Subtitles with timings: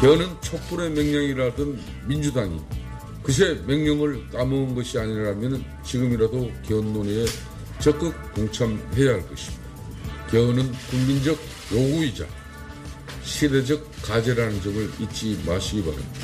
[0.00, 2.58] 개헌은 촛불의 명령이라던 민주당이
[3.22, 7.26] 그새 명령을 까먹은 것이 아니라면 지금이라도 개헌 논의에
[7.80, 9.62] 적극 동참해야 할 것입니다.
[10.30, 11.38] 개헌은 국민적
[11.70, 12.24] 요구이자
[13.22, 16.20] 시대적 과제라는 점을 잊지 마시기 바랍니다.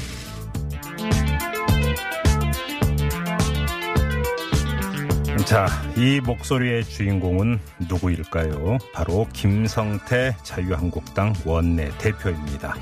[5.44, 5.66] 자,
[5.98, 8.78] 이 목소리의 주인공은 누구일까요?
[8.94, 12.74] 바로 김성태 자유한국당 원내 대표입니다.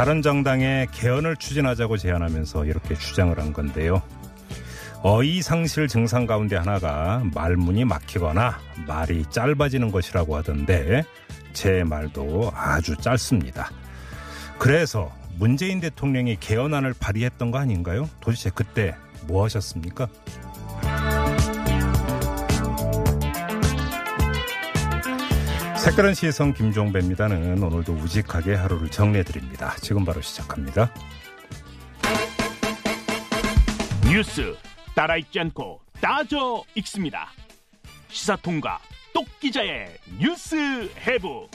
[0.00, 4.00] 다른 정당의 개헌을 추진하자고 제안하면서 이렇게 주장을 한 건데요.
[5.02, 11.02] 어이상실 증상 가운데 하나가 말문이 막히거나 말이 짧아지는 것이라고 하던데
[11.52, 13.70] 제 말도 아주 짧습니다.
[14.58, 18.08] 그래서 문재인 대통령이 개헌안을 발의했던 거 아닌가요?
[18.20, 20.08] 도대체 그때 뭐 하셨습니까?
[25.80, 29.74] 색다른 시선 김종배입니다는 오늘도 우직하게 하루를 정리해드립니다.
[29.80, 30.92] 지금 바로 시작합니다.
[34.04, 34.54] 뉴스
[34.94, 37.28] 따라 읽지 않고 따져 읽습니다.
[38.08, 38.78] 시사통과
[39.14, 40.56] 똑 기자의 뉴스
[40.98, 41.48] 해부.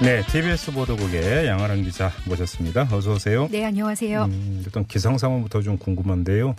[0.00, 2.88] 네, TBS 보도국의 양아랑 기자 모셨습니다.
[2.92, 3.46] 어서 오세요.
[3.50, 4.24] 네, 안녕하세요.
[4.24, 6.54] 음, 일단 기상 상황부터 좀 궁금한데요.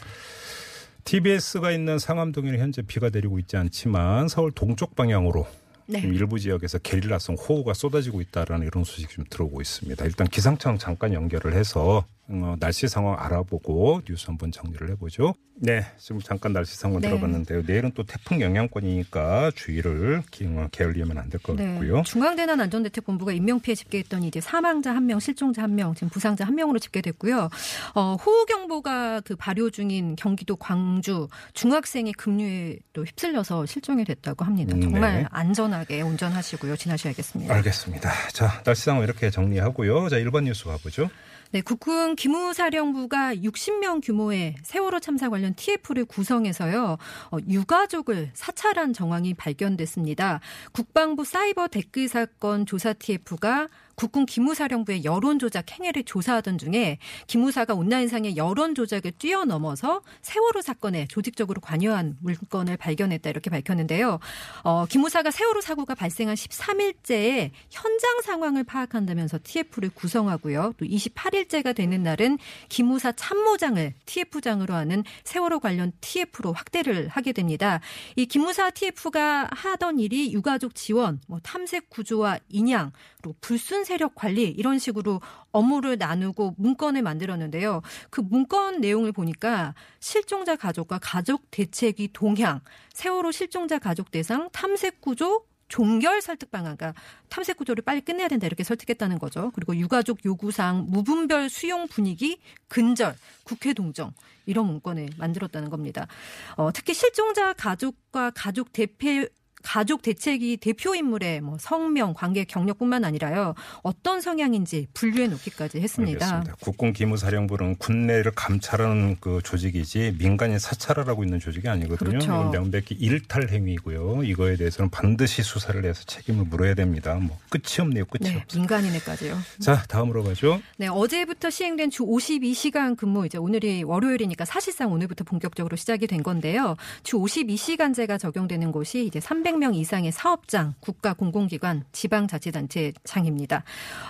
[1.09, 5.47] TBS가 있는 상암동에는 현재 비가 내리고 있지 않지만 서울 동쪽 방향으로
[5.87, 6.01] 네.
[6.01, 10.05] 일부 지역에서 게릴라성 호우가 쏟아지고 있다라는 이런 소식이 좀 들어오고 있습니다.
[10.05, 15.33] 일단 기상청 잠깐 연결을 해서 어, 날씨 상황 알아보고 뉴스 한번 정리를 해보죠.
[15.55, 17.09] 네, 지금 잠깐 날씨 상황 네.
[17.09, 17.63] 들어봤는데요.
[17.65, 21.95] 내일은 또 태풍 영향권이니까 주의를 기- 어, 게을리면 안 될 것 같고요.
[21.97, 22.03] 네.
[22.03, 27.49] 중앙재난안전대책본부가 인명피해 집계했더니 이제 사망자 한 명, 실종자 한 명, 지금 부상자 한 명으로 집계됐고요.
[27.95, 34.75] 어, 호우경보가 그 발효 중인 경기도 광주 중학생이 급류에 또 휩쓸려서 실종이 됐다고 합니다.
[34.75, 35.25] 음, 정말 네.
[35.31, 36.75] 안전하게 운전하시고요.
[36.77, 37.53] 지나셔야겠습니다.
[37.55, 38.11] 알겠습니다.
[38.33, 40.09] 자, 날씨 상황 이렇게 정리하고요.
[40.09, 41.09] 자, 1번 뉴스 가보죠.
[41.51, 46.97] 네, 국군 기무사령부가 60명 규모의 세월호 참사 관련 TF를 구성해서요,
[47.31, 50.41] 어, 유가족을 사찰한 정황이 발견됐습니다.
[50.73, 53.67] 국방부 사이버 댓글 사건 조사 TF가
[53.99, 61.59] 국군 기무사령부의 여론 조작 행위를 조사하던 중에 기무사가 온라인상의 여론 조작을 뛰어넘어서 세월호 사건에 조직적으로
[61.59, 64.19] 관여한 물건을 발견했다 이렇게 밝혔는데요.
[64.63, 70.75] 어, 기무사가 세월호 사고가 발생한 13일째에 현장 상황을 파악한다면서 TF를 구성하고요.
[70.77, 72.37] 또 28일째가 되는 날은
[72.69, 77.81] 기무사 참모장을 TF장으로 하는 세월호 관련 TF로 확대를 하게 됩니다.
[78.15, 84.43] 이 기무사 TF가 하던 일이 유가족 지원, 뭐 탐색 구조와 인양, 그리고 불순 세력 관리
[84.43, 85.21] 이런 식으로
[85.51, 87.81] 업무를 나누고 문건을 만들었는데요.
[88.09, 92.61] 그 문건 내용을 보니까 실종자 가족과 가족 대책위 동향,
[92.93, 96.99] 세월호 실종자 가족 대상 탐색 구조 종결 설득 방안, 그러니까
[97.29, 99.51] 탐색 구조를 빨리 끝내야 된다 이렇게 설득했다는 거죠.
[99.53, 104.13] 그리고 유가족 요구사항 무분별 수용 분위기 근절 국회 동정
[104.47, 106.07] 이런 문건을 만들었다는 겁니다.
[106.55, 109.27] 어, 특히 실종자 가족과 가족 대표
[109.61, 113.55] 가족 대책이 대표 인물의 뭐 성명, 관계, 경력뿐만 아니라요.
[113.83, 116.25] 어떤 성향인지 분류해 놓기까지 했습니다.
[116.25, 116.55] 알겠습니다.
[116.61, 122.19] 국군 기무사령부는 군내를 감찰하는 그 조직이지 민간인 사찰하라고 있는 조직이 아니거든요.
[122.19, 122.49] 그렇죠.
[122.51, 124.23] 명백히 일탈 행위고요.
[124.23, 127.15] 이거에 대해서는 반드시 수사를 해서 책임을 물어야 됩니다.
[127.15, 128.05] 뭐 끝이 없네요.
[128.05, 128.59] 끝이 네, 없어요.
[128.59, 129.37] 민간인에까지요.
[129.59, 130.61] 자, 다음으로 가죠.
[130.77, 136.77] 네, 어제부터 시행된 주 52시간 근무 이제 오늘이 월요일이니까 사실상 오늘부터 본격적으로 시작이 된 건데요.
[137.03, 143.63] 주 52시간제가 적용되는 곳이 이제 300명 이상의 사업장, 국가 공공기관, 지방자치단체 장입니다.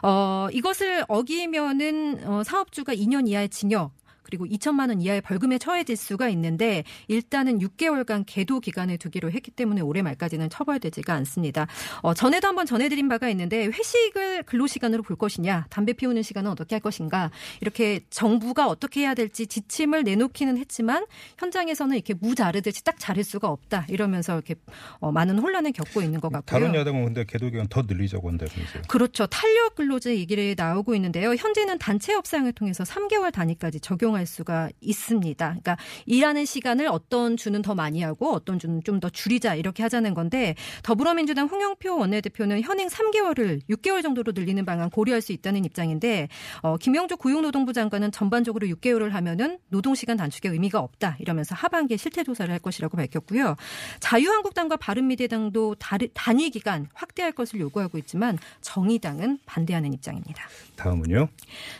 [0.03, 3.91] 어, 이것을 어기면은 어, 사업주가 2년 이하의 징역
[4.29, 9.81] 그리고 2천만 원 이하의 벌금에 처해질 수가 있는데 일단은 6개월간 계도 기간을 두기로 했기 때문에
[9.81, 11.65] 올해 말까지는 처벌되지가 않습니다.
[12.01, 16.81] 어, 전에도 한번 전해드린 바가 있는데 회식을 근로시간으로 볼 것이냐, 담배 피우는 시간은 어떻게 할
[16.81, 21.07] 것인가 이렇게 정부가 어떻게 해야 될지 지침을 내놓기는 했지만
[21.39, 24.53] 현장에서는 이렇게 무 자르듯이 딱 자를 수가 없다 이러면서 이렇게
[24.99, 26.59] 어, 많은 혼란을 겪고 있는 것 같고요.
[26.59, 28.83] 다른 여당은 근데 계도 기간 더 늘리자고 한다면서요.
[28.87, 29.25] 그렇죠.
[29.25, 31.33] 탄력 근로제 얘기를 나오고 있는데요.
[31.33, 35.47] 현재는 단체 협상을 통해서 3개월 단위까지 적용할 적용할 수가 있습니다.
[35.47, 40.13] 그러니까 일하는 시간을 어떤 주는 더 많이 하고 어떤 주는 좀 더 줄이자 이렇게 하자는
[40.13, 46.27] 건데 더불어민주당 홍영표 원내대표는 현행 3개월을 6개월 정도로 늘리는 방안 고려할 수 있다는 입장인데
[46.63, 52.51] 어, 김영주 고용노동부 장관은 전반적으로 6개월을 하면은 노동시간 단축에 의미가 없다 이러면서 하반기에 실태 조사를
[52.51, 53.55] 할 것이라고 밝혔고요.
[54.01, 55.75] 자유한국당과 바른미래당도
[56.13, 60.43] 단위 기간 확대할 것을 요구하고 있지만 정의당은 반대하는 입장입니다.
[60.75, 61.29] 다음은요.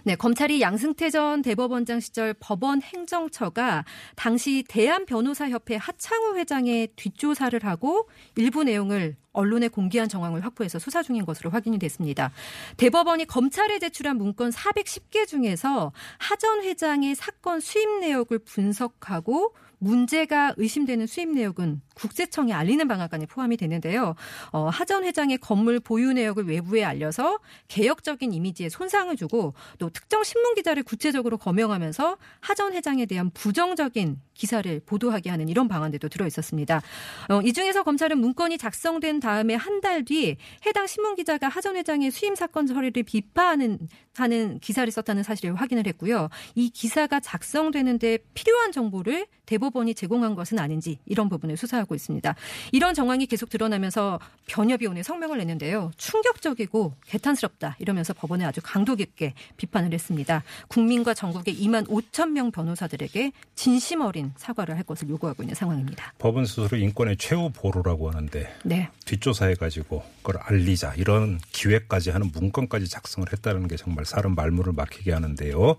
[0.03, 3.85] 네, 검찰이 양승태 전 대법원장 시절 법원 행정처가
[4.15, 11.49] 당시 대한변호사협회 하창우 회장의 뒷조사를 하고 일부 내용을 언론에 공개한 정황을 확보해서 수사 중인 것으로
[11.49, 12.31] 확인이 됐습니다.
[12.77, 21.29] 대법원이 검찰에 제출한 문건 410개 중에서 하전 회장의 사건 수입 내역을 분석하고 문제가 의심되는 수입
[21.29, 24.15] 내역은 국세청에 알리는 방안까지 포함이 되는데요.
[24.51, 30.53] 어, 하전 회장의 건물 보유 내역을 외부에 알려서 개혁적인 이미지에 손상을 주고 또 특정 신문
[30.55, 36.81] 기자를 구체적으로 거명하면서 하전 회장에 대한 부정적인 기사를 보도하게 하는 이런 방안들도 들어 있었습니다.
[37.29, 40.35] 어, 이 중에서 검찰은 문건이 작성된 다음에 한 달 뒤
[40.65, 43.79] 해당 신문 기자가 하전 회장의 수임 사건 처리를 비판하는
[44.15, 46.27] 하는 기사를 썼다는 사실을 확인을 했고요.
[46.55, 52.36] 이 기사가 작성되는데 필요한 정보를 대법 원이 제공한 것은 아닌지 이런 부분을 수사하고 있습니다.
[52.71, 55.92] 이런 정황이 계속 드러나면서 변협이 오늘 성명을 냈는데요.
[55.98, 60.44] 충격적이고 개탄스럽다 이러면서 법원에 아주 강도 깊게 비판을 했습니다.
[60.68, 66.13] 국민과 전국의 2만 5천 명 변호사들에게 진심 어린 사과를 할 것을 요구하고 있는 상황입니다.
[66.18, 68.89] 법은 스스로 인권의 최후 보루라고 하는데 네.
[69.06, 75.75] 뒷조사해가지고 그걸 알리자 이런 기획까지 하는 문건까지 작성을 했다는 게 정말 사람 말문을 막히게 하는데요.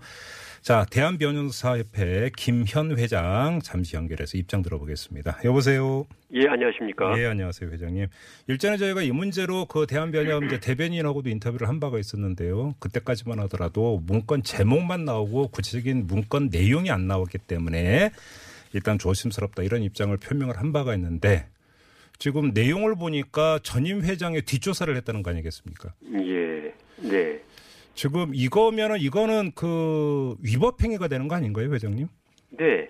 [0.61, 5.39] 자, 대한변호사협회 김현 회장 잠시 연결해서 입장 들어보겠습니다.
[5.43, 6.05] 여보세요.
[6.33, 7.17] 예, 안녕하십니까.
[7.17, 8.05] 예, 안녕하세요, 회장님.
[8.45, 12.75] 일전에 저희가 이 문제로 그 대한변협 대변인하고도 인터뷰를 한 바가 있었는데요.
[12.77, 18.11] 그때까지만 하더라도 문건 제목만 나오고 구체적인 문건 내용이 안 나왔기 때문에
[18.73, 21.47] 일단 조심스럽다 이런 입장을 표명을 한 바가 있는데
[22.19, 25.95] 지금 내용을 보니까 전임 회장의 뒷조사를 했다는 거 아니겠습니까?
[26.13, 27.41] 예, 네.
[27.93, 32.07] 지금 이거면은 이거는 그 위법 행위가 되는 거 아닌가요, 회장님?
[32.57, 32.89] 네.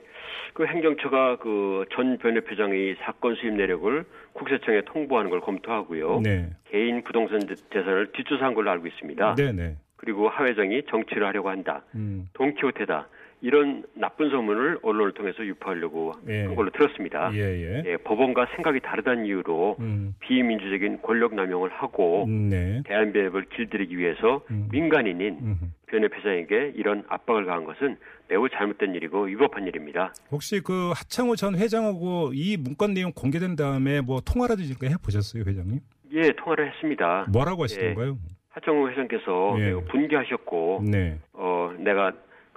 [0.53, 6.21] 그 행정처가 그 전 변협회장의 사건 수입 내력을 국세청에 통보하는 걸 검토하고요.
[6.21, 6.49] 네.
[6.69, 7.39] 개인 부동산
[7.71, 9.35] 재산을 뒷조사한 걸로 알고 있습니다.
[9.35, 9.77] 네, 네.
[9.95, 11.83] 그리고 하 회장이 정치를 하려고 한다.
[11.95, 12.27] 음.
[12.33, 13.07] 돈키호테다.
[13.41, 16.45] 이런 나쁜 소문을 언론을 통해서 유포하려고 예.
[16.45, 17.31] 한 걸로 들었습니다.
[17.33, 17.83] 예, 예.
[17.85, 20.15] 예, 법원과 생각이 다르다는 이유로 음.
[20.19, 22.81] 비민주적인 권력 남용을 하고 음, 네.
[22.85, 24.69] 대한변협을 길들이기 위해서 음.
[24.71, 25.73] 민간인인 음.
[25.87, 27.97] 변협회장에게 이런 압박을 가한 것은
[28.29, 30.13] 매우 잘못된 일이고 위법한 일입니다.
[30.31, 35.79] 혹시 그 하창호 전 회장하고 이 문건 내용 공개된 다음에 뭐 통화라든지 해 보셨어요, 회장님?
[36.13, 37.25] 예, 통화를 했습니다.
[37.31, 38.17] 뭐라고 하시던가요?
[38.49, 39.73] 하정우 회장께서 예.
[39.89, 41.17] 분개하셨고 네.
[41.33, 42.11] 어 내가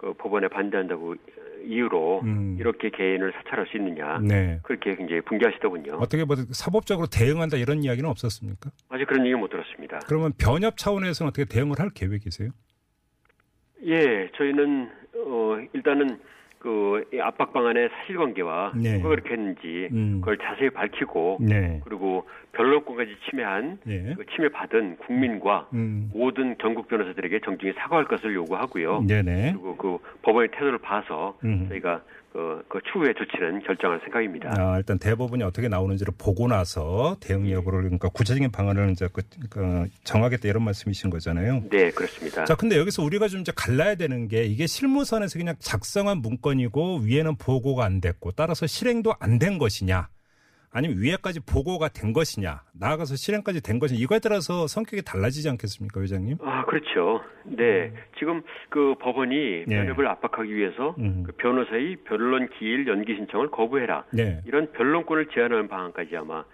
[0.04, 1.14] 그 법원에 반대한다고
[1.64, 2.58] 이유로 음.
[2.60, 4.60] 이렇게 개인을 사찰할 수 있느냐 네.
[4.62, 5.94] 그렇게 굉장히 분개하시더군요.
[5.94, 8.70] 어떻게 뭐 사법적으로 대응한다 이런 이야기는 없었습니까?
[8.90, 10.00] 아직 그런 얘기 못 들었습니다.
[10.06, 12.50] 그러면 변협 차원에서는 어떻게 대응을 할 계획이세요?
[13.86, 14.90] 예, 저희는
[15.26, 16.18] 어 일단은
[16.58, 18.98] 그이 압박 방안의 사실관계와 네.
[18.98, 20.20] 누가 그렇게 했는지 음.
[20.20, 21.80] 그걸 자세히 밝히고 네.
[21.84, 24.14] 그리고 변론권까지 침해한 예.
[24.16, 26.10] 그 침해받은 국민과 음.
[26.14, 29.02] 모든 전국 변호사들에게 정중히 사과할 것을 요구하고요.
[29.06, 29.52] 네네.
[29.52, 31.66] 그리고 그 법원의 태도를 봐서 음.
[31.68, 32.02] 저희가
[32.32, 34.52] 그, 그 추후에 조치는 결정할 생각입니다.
[34.58, 39.86] 아, 일단 대법원이 어떻게 나오는지를 보고 나서 대응 여부를 그러니까 구체적인 방안을 이제 그, 그
[40.02, 41.62] 정하겠다 이런 말씀이신 거잖아요.
[41.70, 42.44] 네, 그렇습니다.
[42.44, 47.36] 자, 근데 여기서 우리가 좀 이제 갈라야 되는 게 이게 실무선에서 그냥 작성한 문건이고 위에는
[47.36, 50.08] 보고가 안 됐고 따라서 실행도 안 된 것이냐
[50.74, 56.38] 아니면 위에까지 보고가 된 것이냐 나아가서 실행까지 된 것이냐 이거에 따라서 성격이 달라지지 않겠습니까, 회장님?
[56.42, 57.22] 아, 그렇죠.
[57.44, 57.92] 네.
[58.18, 59.76] 지금 그 법원이 네.
[59.76, 61.22] 변협을 압박하기 위해서 음.
[61.24, 64.04] 그 변호사의 변론 기일 연기 신청을 거부해라.
[64.12, 64.42] 네.
[64.46, 66.44] 이런 변론권을 제한하는 방안까지 아마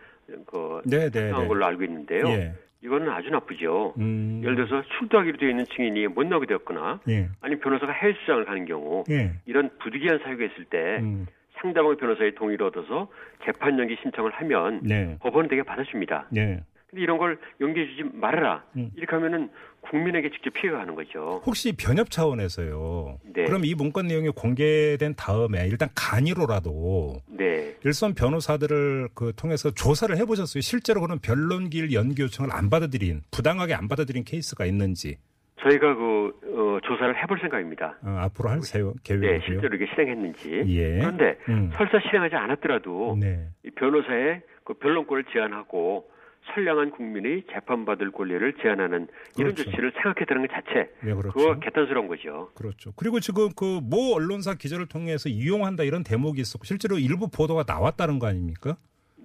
[0.46, 1.48] 그 네, 네, 한 네.
[1.48, 2.28] 걸로 알고 있는데요.
[2.28, 2.52] 예.
[2.82, 3.94] 이거는 아주 나쁘죠.
[3.98, 4.40] 음.
[4.42, 7.28] 예를 들어서 출두하기로 되어 있는 증인이 못 나오게 되었거나 예.
[7.40, 9.32] 아니면 변호사가 해외 수장을 가는 경우 예.
[9.46, 11.26] 이런 부득이한 사유가 있을 때 음.
[11.60, 13.08] 상대방의 변호사의 동의를 얻어서
[13.44, 15.16] 재판 연기 신청을 하면 네.
[15.20, 16.28] 법원은 되게 받아줍니다.
[16.30, 16.62] 네.
[16.90, 18.64] 근데 이런 걸 연기해 주지 말아라.
[18.76, 18.90] 음.
[18.96, 19.48] 이렇게 하면은
[19.82, 21.40] 국민에게 직접 피해가 가는 거죠.
[21.46, 23.18] 혹시 변협 차원에서요.
[23.32, 23.44] 네.
[23.44, 27.76] 그럼 이 문건 내용이 공개된 다음에 일단 간이로라도 네.
[27.84, 30.60] 일선 변호사들을 그 통해서 조사를 해 보셨어요.
[30.60, 35.16] 실제로 그런 변론기일 연기 요청을 안 받아들인 부당하게 안 받아들인 케이스가 있는지
[35.62, 37.98] 저희가 그 어, 조사를 해볼 생각입니다.
[38.02, 39.40] 어, 앞으로 할 세요 네, 계획이고요.
[39.46, 40.64] 실제로 이게 실행했는지.
[40.68, 40.98] 예.
[40.98, 41.70] 그런데 음.
[41.74, 43.46] 설사 실행하지 않았더라도 네.
[43.64, 46.08] 이 변호사의 그 변론권을 제한하고
[46.54, 49.06] 선량한 국민의 재판받을 권리를 제한하는
[49.38, 49.64] 이런 그렇죠.
[49.64, 51.32] 조치를 생각했다는 것 자체 네, 그렇죠.
[51.32, 52.50] 그거 개탄스러운 거죠.
[52.54, 52.92] 그렇죠.
[52.96, 58.18] 그리고 지금 그 모 언론사 기자를 통해서 이용한다 이런 대목이 있었고 실제로 일부 보도가 나왔다는
[58.18, 58.76] 거 아닙니까?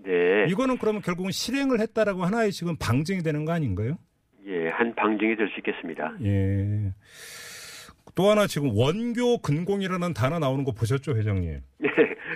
[0.03, 3.97] 네, 이거는 그러면 결국은 실행을 했다라고 하나의 지금 방증이 되는 거 아닌가요?
[4.47, 6.13] 예, 한 방증이 될 수 있겠습니다.
[6.23, 6.93] 예.
[8.13, 11.59] 또 하나 지금 원교 근공이라는 단어 나오는 거 보셨죠, 회장님?
[11.79, 11.89] 네,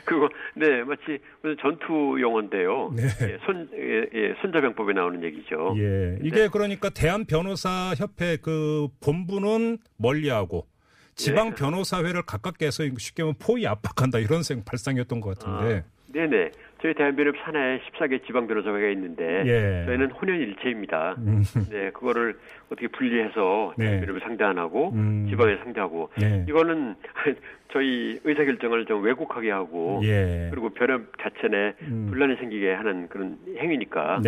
[0.03, 2.91] 그거 네 마치 무슨 전투 용어인데요.
[2.95, 3.03] 네.
[3.03, 5.75] 예, 손 예, 예, 손자병법에 나오는 얘기죠.
[5.77, 6.17] 예.
[6.21, 10.67] 이게 그러니까 대한 변호사 협회 그 본부는 멀리하고
[11.15, 11.55] 지방 예.
[11.55, 15.85] 변호사회를 가깝게 해서 쉽게 말하면 포위 압박한다 이런 생 발상이었던 것 같은데.
[16.11, 16.51] 네네.
[16.81, 19.85] 저희 대한변협 산하에 14개 지방 변호사회가 있는데 예.
[19.85, 21.15] 저희는 혼연일체입니다.
[21.19, 21.43] 음.
[21.69, 22.37] 네, 그거를
[22.67, 23.85] 어떻게 분리해서 네.
[23.85, 25.27] 대한변협을 상대 안 하고 음.
[25.29, 26.45] 지방에 상대하고 네.
[26.47, 26.95] 이거는
[27.73, 30.47] 저희 의사결정을 좀 왜곡하게 하고 예.
[30.51, 32.07] 그리고 변협 자체 내 음.
[32.09, 34.21] 분란이 생기게 하는 그런 행위니까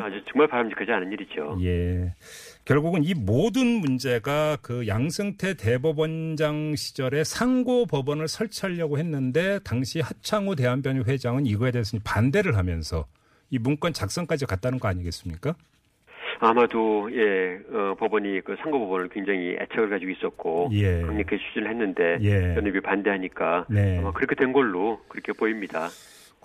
[0.00, 1.58] 아주 정말 바람직하지 않은 일이죠.
[1.62, 2.14] 예.
[2.68, 11.08] 결국은 이 모든 문제가 그 양승태 대법원장 시절에 상고 법원을 설치하려고 했는데 당시 하창우 대한변협
[11.08, 13.06] 회장은 이거에 대해서 반대를 하면서
[13.48, 15.54] 이 문건 작성까지 갔다는 거 아니겠습니까?
[16.40, 21.00] 아마도 예 어, 법원이 그 상고 법원을 굉장히 애착을 가지고 있었고 예.
[21.00, 22.54] 강력하게 추진을 했는데 예.
[22.54, 23.98] 변협이 반대하니까 네.
[23.98, 25.88] 아마 그렇게 된 걸로 그렇게 보입니다.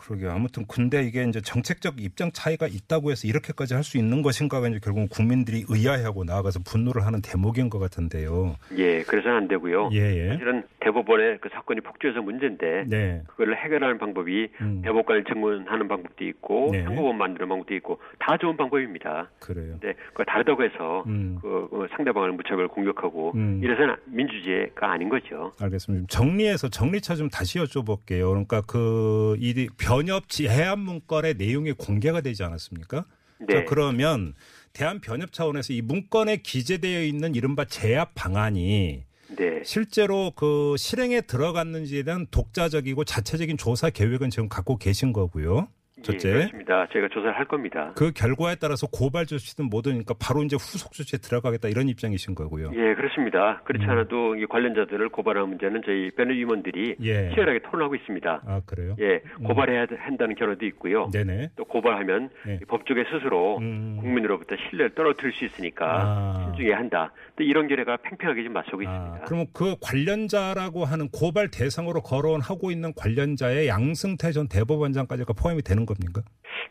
[0.03, 0.31] 그러게요.
[0.31, 4.79] 아무튼 근데 이게 이제 정책적 입장 차이가 있다고 해서 이렇게까지 할 수 있는 것인가가 이제
[4.81, 8.55] 결국 국민들이 의아해하고 나아가서 분노를 하는 대목인 것 같은데요.
[8.77, 9.89] 예, 그래서는 안 되고요.
[9.91, 10.29] 예, 예.
[10.29, 13.22] 사실은 대법원의 그 사건이 폭주해서 문제인데 네.
[13.27, 14.81] 그걸 해결하는 방법이 음.
[14.83, 16.83] 대법관을 청문하는 방법도 있고 네.
[16.83, 19.29] 상고법 만드는 방법도 있고 다 좋은 방법입니다.
[19.39, 19.77] 그래요.
[19.81, 21.38] 근데 그 다르다고 해서 음.
[21.41, 23.60] 그, 그 상대방을 무차별 공격하고 음.
[23.62, 25.51] 이래서는 민주주의가 아닌 거죠.
[25.60, 26.07] 알겠습니다.
[26.10, 28.29] 정리해서 정리차 좀 다시 여쭤볼게요.
[28.29, 33.05] 그러니까 그, 이 변협 해안 문건의 내용이 공개가 되지 않았습니까?
[33.39, 33.53] 네.
[33.53, 34.33] 자, 그러면
[34.73, 39.03] 대한 변협 차원에서 이 문건에 기재되어 있는 이른바 제압 방안이
[39.35, 39.63] 네.
[39.63, 45.67] 실제로 그 실행에 들어갔는지에 대한 독자적이고 자체적인 조사 계획은 지금 갖고 계신 거고요.
[46.03, 46.29] 첫째.
[46.29, 46.88] 예, 그렇습니다.
[46.91, 47.91] 저희가 조사를 할 겁니다.
[47.95, 52.72] 그 결과에 따라서 고발 조치든 뭐든 그러니까 바로 이제 후속 조치에 들어가겠다 이런 입장이신 거고요.
[52.75, 53.62] 예, 그렇습니다.
[53.63, 53.89] 그렇지 음.
[53.89, 57.31] 않아도 이 관련자들을 고발하는 문제는 저희 변호위원들이 예.
[57.33, 58.41] 치열하게 토론하고 있습니다.
[58.45, 58.95] 아, 그래요?
[59.00, 61.10] 예, 고발해야 한다는 결론도 있고요.
[61.12, 61.51] 네네.
[61.55, 62.60] 또 고발하면 네.
[62.62, 63.98] 이 법조계 스스로 음.
[64.00, 66.45] 국민으로부터 신뢰를 떨어뜨릴 수 있으니까 아.
[66.45, 67.12] 신중해야 한다.
[67.36, 69.25] 또 이런 결례가 팽팽하게 좀 맞서고 아, 있습니다.
[69.25, 76.21] 그러면 그 관련자라고 하는 고발 대상으로 거론하고 있는 관련자의 양승태 전 대법원장까지가 포함이 되는 겁니까?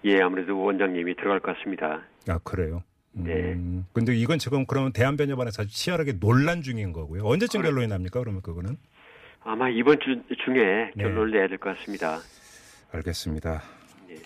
[0.05, 2.03] 예, 아무래도 원장님이 들어갈 것 같습니다.
[2.29, 2.83] 아, 그래요?
[3.13, 3.53] 네.
[3.53, 7.25] 음, 근데 이건 지금 그러면 대한변협안에서 아주 치열하게 논란 중인 거고요.
[7.25, 8.21] 언제쯤 결론이 납니까?
[8.21, 8.77] 그러면 그거는?
[9.45, 11.03] 아마 이번 주 중에 네.
[11.03, 12.21] 결론을 내야 될 것 같습니다.
[12.93, 13.63] 알겠습니다.
[14.09, 14.17] 네.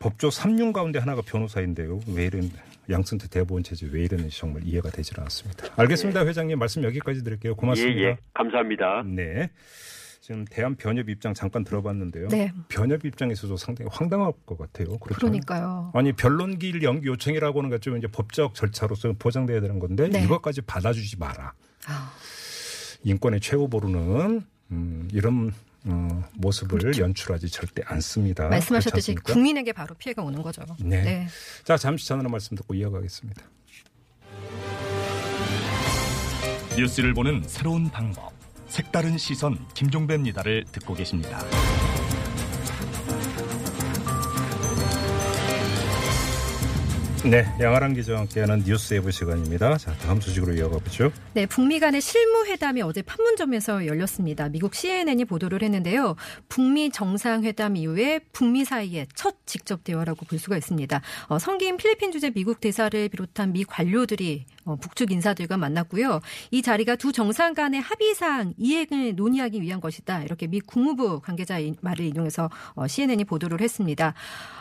[0.00, 2.00] 법조 3륜 가운데 하나가 변호사인데요.
[2.16, 2.42] 왜 이런
[2.90, 5.66] 양승태 대법원 체제 왜 이러는지 정말 이해가 되질 않았습니다.
[5.76, 6.24] 알겠습니다.
[6.26, 7.54] 회장님 말씀 여기까지 드릴게요.
[7.54, 8.00] 고맙습니다.
[8.00, 8.16] 예, 예.
[8.34, 9.02] 감사합니다.
[9.06, 9.50] 네.
[10.28, 12.28] 지금 대한 변협 입장 잠깐 들어봤는데요.
[12.28, 12.52] 네.
[12.68, 14.98] 변협 입장에서도 상당히 황당할 것 같아요.
[14.98, 15.20] 그렇죠?
[15.20, 15.90] 그러니까요.
[15.94, 20.22] 아니 변론기일 연기 요청이라고 하는 게좀 이제 법적 절차로서 보장돼야 되는 건데 네.
[20.22, 21.54] 이것까지 받아주지 마라.
[21.86, 22.12] 아,
[23.04, 25.50] 인권의 최고 보루는 음, 이런
[25.86, 28.48] 어, 모습을 연출하지 절대 않습니다.
[28.48, 28.50] 그렇죠.
[28.50, 29.14] 말씀하셨듯이?
[29.14, 30.62] 국민에게 바로 피해가 오는 거죠.
[30.78, 31.26] 네.
[31.64, 33.42] 자 잠시 전하는 말씀 듣고 이어가겠습니다.
[36.76, 38.37] 뉴스를 보는 새로운 방법.
[38.78, 41.40] 색다른 시선 김종배입니다를 듣고 계십니다.
[47.24, 49.76] 네, 양아랑 기자와 함께하는 뉴스 에브 시간입니다.
[49.76, 51.12] 자, 다음 소식으로 이어가 보죠.
[51.34, 54.48] 네, 북미 간의 실무회담이 어제 판문점에서 열렸습니다.
[54.48, 56.14] 미국 CNN이 보도를 했는데요.
[56.48, 61.00] 북미 정상회담 이후에 북미 사이의 첫 직접 대화라고 볼 수가 있습니다.
[61.26, 66.20] 어, 성 김 필리핀 주재 미국 대사를 비롯한 미 관료들이 어, 북측 인사들과 만났고요.
[66.50, 70.22] 이 자리가 두 정상 간의 합의사항 이행을 논의하기 위한 것이다.
[70.22, 74.14] 이렇게 미 국무부 관계자의 말을 인용해서 어, CNN이 보도를 했습니다.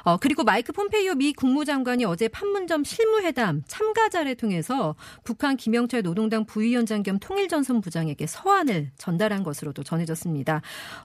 [0.04, 6.46] 어, 그리고 마이크 폼페이오 미 국무장관이 어제 판 문점 실무회담 참가자를 통해서 북한 김영철 노동당
[6.46, 10.62] 부위원장 겸 통일전선 부장에게 서한을 전달한 것으로도 전해졌습니다.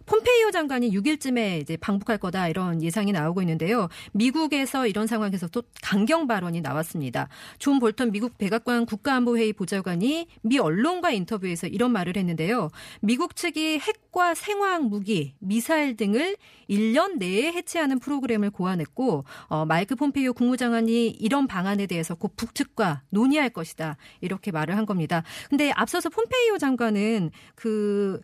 [0.07, 3.89] 폼페이오 장관이 6일쯤에 이제 방북할 거다 이런 예상이 나오고 있는데요.
[4.13, 7.29] 미국에서 이런 상황에서 또 강경 발언이 나왔습니다.
[7.59, 12.71] 존 볼턴 미국 백악관 국가안보회의 보좌관이 미 언론과 인터뷰에서 이런 말을 했는데요.
[13.01, 16.37] 미국 측이 핵 과 생화학 무기, 미사일 등을
[16.69, 23.49] 1년 내에 해체하는 프로그램을 고안했고 어, 마이크 폼페이오 국무장관이 이런 방안에 대해서 곧 북측과 논의할
[23.49, 25.23] 것이다 이렇게 말을 한 겁니다.
[25.49, 28.21] 근데 앞서서 폼페이오 장관은 그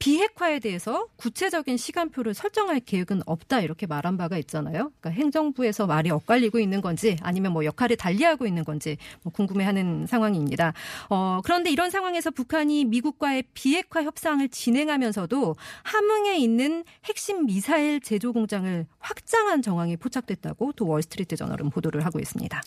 [0.00, 4.90] 비핵화에 대해서 구체적인 시간표를 설정할 계획은 없다 이렇게 말한 바가 있잖아요.
[4.98, 10.72] 그러니까 행정부에서 말이 엇갈리고 있는 건지 아니면 뭐 역할을 달리하고 있는 건지 뭐 궁금해하는 상황입니다.
[11.10, 18.86] 어, 그런데 이런 상황에서 북한이 미국과의 비핵화 협상을 진행하면서도 함흥에 있는 핵심 미사일 제조 공장을
[19.00, 22.62] 확장한 정황이 포착됐다고 또 월스트리트 저널은 보도를 하고 있습니다.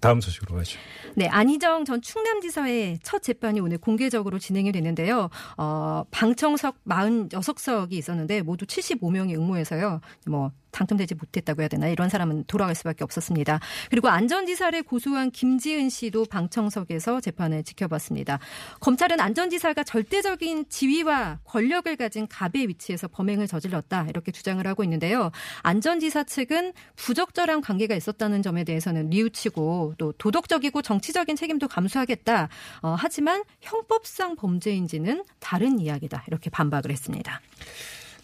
[0.00, 0.80] 다음 소식으로 가죠.
[1.14, 5.30] 네, 안희정 전 충남지사의 첫 재판이 오늘 공개적으로 진행이 됐는데요.
[5.56, 10.00] 어, 방청석 46석이 있었는데 모두 75명이 응모해서요.
[10.26, 13.60] 뭐 당첨되지 못했다고 해야 되나 이런 사람은 돌아갈 수밖에 없었습니다.
[13.90, 18.40] 그리고 안전지사를 고소한 김지은 씨도 방청석에서 재판을 지켜봤습니다.
[18.80, 25.30] 검찰은 안전지사가 절대적인 지위와 권력을 가진 갑의 위치에서 범행을 저질렀다 이렇게 주장을 하고 있는데요.
[25.62, 32.48] 안전지사 측은 부적절한 관계가 있었다는 점에 대해서는 뉘우치고 또 도덕적이고 정치적인 책임도 감수하겠다.
[32.82, 37.40] 어, 하지만 형법상 범죄인지는 다른 이야기다 이렇게 반박을 했습니다.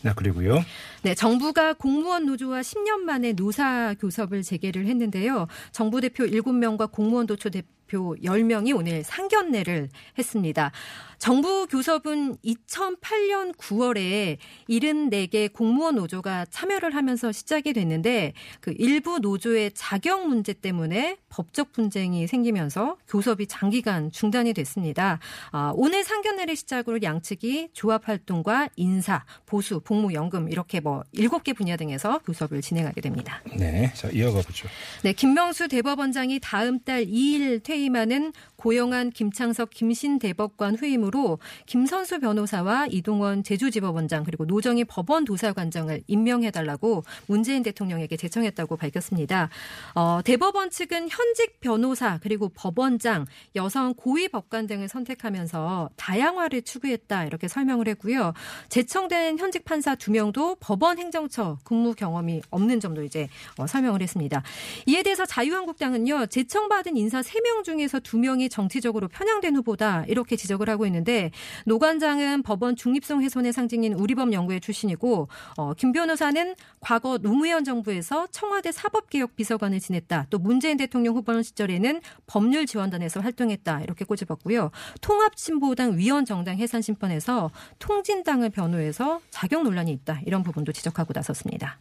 [0.02, 0.64] 네, 그리고요.
[1.02, 5.47] 네, 정부가 공무원 노조와 10년 만에 노사 교섭을 재개를 했는데요.
[5.73, 7.50] 정부 대표 7명과 공무원 도초
[7.88, 10.71] 대표 10명이 오늘 상견례를 했습니다.
[11.18, 14.37] 정부 교섭은 2008년 9월에
[14.68, 22.28] 74개 공무원 노조가 참여를 하면서 시작이 됐는데 그 일부 노조의 자격 문제 때문에 법적 분쟁이
[22.28, 25.18] 생기면서 교섭이 장기간 중단이 됐습니다.
[25.50, 31.76] 아, 오늘 상견례를 시작으로 양측이 조합 활동과 인사, 보수, 복무, 연금 이렇게 뭐 7개 분야
[31.76, 33.42] 등에서 교섭을 진행하게 됩니다.
[33.57, 34.68] 네, 자 이어가 보죠.
[35.02, 42.88] 네, 김명수 대법원장이 다음 달 2일 퇴 임하는 고영한 김창석 김신 대법관 후임으로 김선수 변호사와
[42.90, 49.49] 이동원 제주지법원장 그리고 노정희 법원 도사관장을 임명해달라고 문재인 대통령에게 제청했다고 밝혔습니다.
[49.94, 57.49] 어, 대법원 측은 현직 변호사 그리고 법원장, 여성 고위 법관 등을 선택하면서 다양화를 추구했다 이렇게
[57.49, 58.32] 설명을 했고요.
[58.68, 64.42] 제청된 현직 판사 두 명도 법원 행정처 근무 경험이 없는 점도 이제 어, 설명을 했습니다.
[64.87, 71.30] 이에 대해서 자유한국당은요 제청받은 인사 3명 중에서 2명이 정치적으로 편향된 후보다 이렇게 지적을 하고 있는데
[71.66, 78.26] 노 관장은 법원 중립성 훼손의 상징인 우리법 연구회 출신이고 어, 김 변호사는 과거 노무현 정부에서
[78.30, 80.28] 청와대 사법개혁 비서관을 지냈다.
[80.30, 83.82] 또 문재인 대통령 후보원 시절에는 법률 지원단에서 활동했다.
[83.82, 84.70] 이렇게 꼬집었고요.
[85.02, 90.20] 통합진보당 위원정당 해산 심판에서 통진당을 변호해서 자격 논란이 있다.
[90.25, 91.78] 이런 부분도 지적하고 나섰습니다.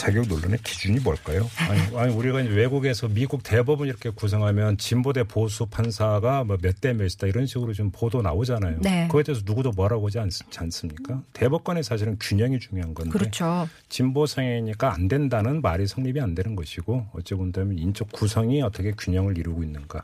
[0.00, 1.48] 자격 논란의 기준이 뭘까요?
[1.68, 6.92] 아니, 아니 우리가 외국에서 미국 대법원 이렇게 구성하면 진보 대 보수 판사가 뭐 몇 대
[6.94, 8.78] 몇이다 이런 식으로 좀 보도 나오잖아요.
[8.80, 9.06] 네.
[9.08, 11.22] 그거에 대해서 누구도 뭐라고 하지 않, 않습니까?
[11.34, 13.68] 대법관의 사실은 균형이 중요한 건데 그렇죠.
[13.88, 19.36] 진보 성향이니까 안 된다는 말이 성립이 안 되는 것이고 어찌 본다면 인적 구성이 어떻게 균형을
[19.36, 20.02] 이루고 있는가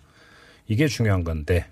[0.69, 1.67] 이게 중요한 건데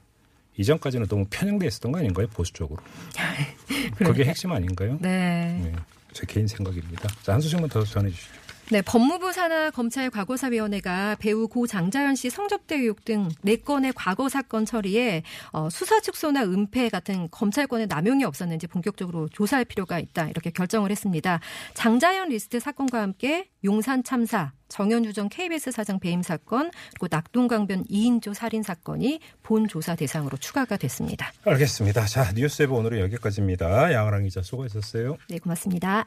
[0.56, 2.80] 이전까지는 너무 편향돼 있었던 거 아닌가요 보수 쪽으로?
[3.96, 4.98] 그게 핵심 아닌가요?
[5.00, 5.60] 네.
[5.62, 5.72] 네.
[6.14, 7.08] 제 개인 생각입니다.
[7.22, 8.43] 자, 한 소식만 더 전해 주시죠.
[8.70, 14.64] 네, 법무부 산하 검찰 과거사위원회가 배우 고 장자연 씨 성접대 의혹 등 4건의 과거 사건
[14.64, 15.22] 처리에
[15.52, 20.28] 어, 수사 축소나 은폐 같은 검찰권의 남용이 없었는지 본격적으로 조사할 필요가 있다.
[20.28, 21.40] 이렇게 결정을 했습니다.
[21.74, 28.32] 장자연 리스트 사건과 함께 용산 참사, 정연주 전 KBS 사장 배임 사건, 그리고 낙동강변 2인조
[28.32, 31.32] 살인 사건이 본 조사 대상으로 추가가 됐습니다.
[31.44, 32.06] 알겠습니다.
[32.06, 33.92] 자, 뉴스에브 오늘은 여기까지입니다.
[33.92, 35.18] 양아랑 기자 수고하셨어요.
[35.28, 36.06] 네, 고맙습니다.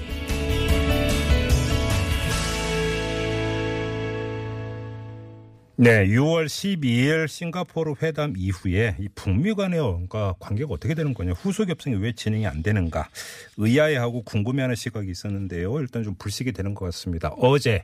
[5.83, 11.69] 네, 6월 12일 싱가포르 회담 이후에 이 북미 간의 그러니까 관계가 어떻게 되는 거냐, 후속
[11.69, 13.09] 협상이 왜 진행이 안 되는가
[13.57, 15.79] 의아해하고 궁금해하는 시각이 있었는데요.
[15.79, 17.29] 일단 좀 불식이 되는 것 같습니다.
[17.29, 17.83] 어제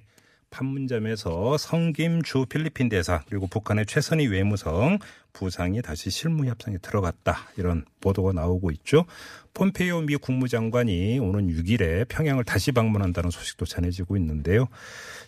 [0.50, 5.00] 판문점에서 성김주 필리핀 대사 그리고 북한의 최선희 외무성
[5.34, 9.06] 부상이 다시 실무 협상에 들어갔다 이런 보도가 나오고 있죠.
[9.54, 14.68] 폼페이오 미 국무장관이 오는 6일에 평양을 다시 방문한다는 소식도 전해지고 있는데요.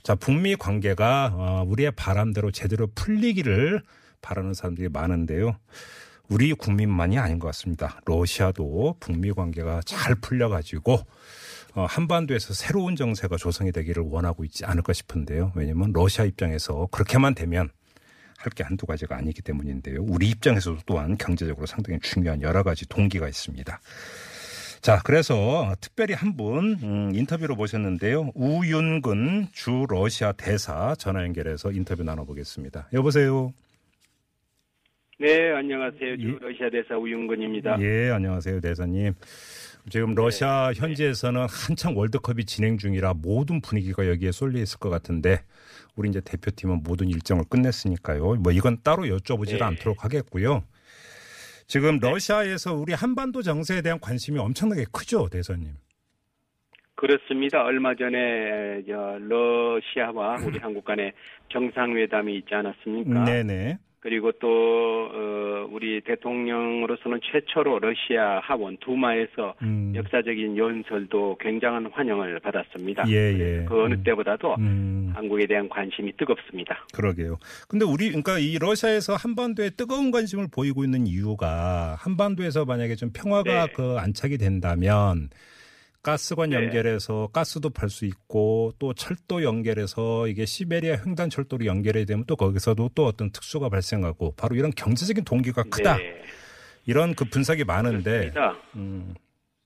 [0.03, 3.83] 자, 북미 관계가 어, 우리의 바람대로 제대로 풀리기를
[4.21, 5.57] 바라는 사람들이 많은데요.
[6.29, 7.99] 우리 국민만이 아닌 것 같습니다.
[8.05, 10.99] 러시아도 북미 관계가 잘 풀려가지고
[11.75, 15.51] 어, 한반도에서 새로운 정세가 조성이 되기를 원하고 있지 않을까 싶은데요.
[15.55, 17.69] 왜냐하면 러시아 입장에서 그렇게만 되면
[18.37, 20.01] 할 게 한두 가지가 아니기 때문인데요.
[20.01, 23.79] 우리 입장에서도 또한 경제적으로 상당히 중요한 여러 가지 동기가 있습니다.
[24.81, 28.31] 자, 그래서 특별히 한분 음, 인터뷰로 모셨는데요.
[28.35, 32.87] 우윤근 주 러시아 대사 전화 연결해서 인터뷰 나눠보겠습니다.
[32.93, 33.53] 여보세요.
[35.19, 36.17] 네, 안녕하세요.
[36.17, 36.47] 주 예.
[36.47, 37.77] 러시아 대사 우윤근입니다.
[37.81, 39.13] 예, 안녕하세요, 대사님.
[39.87, 45.39] 지금 러시아 현지에서는 한창 월드컵이 진행 중이라 모든 분위기가 여기에 쏠려 있을 것 같은데
[45.95, 48.35] 우리 이제 대표팀은 모든 일정을 끝냈으니까요.
[48.35, 49.63] 뭐 이건 따로 여쭤보지를 네.
[49.63, 50.63] 않도록 하겠고요.
[51.67, 55.73] 지금 러시아에서 우리 한반도 정세에 대한 관심이 엄청나게 크죠, 대사님.
[56.95, 57.63] 그렇습니다.
[57.63, 61.13] 얼마 전에 저 러시아와 우리 한국 간에
[61.49, 63.23] 정상회담이 있지 않았습니까?
[63.23, 63.77] 네네.
[64.01, 69.91] 그리고 또 어, 우리 대통령으로서는 최초로 러시아 하원 두마에서 음.
[69.93, 73.09] 역사적인 연설도 굉장한 환영을 받았습니다.
[73.09, 73.65] 예, 예.
[73.67, 74.03] 그 어느 음.
[74.03, 76.85] 때보다도 음, 한국에 대한 관심이 뜨겁습니다.
[76.93, 77.37] 그러게요.
[77.67, 83.65] 근데 우리, 그러니까 이 러시아에서 한반도에 뜨거운 관심을 보이고 있는 이유가 한반도에서 만약에 좀 평화가
[83.67, 83.73] 네.
[83.73, 85.29] 그 안착이 된다면
[86.01, 86.55] 가스관 네.
[86.57, 92.35] 연결해서 가스도 팔 수 있고 또 철도 연결해서 이게 시베리아 횡단 철도로 연결이 되면 또
[92.35, 95.97] 거기서도 또 어떤 특수가 발생하고 바로 이런 경제적인 동기가 크다.
[95.97, 96.21] 네,
[96.85, 98.31] 이런 그 분석이 많은데.
[98.75, 99.13] 음,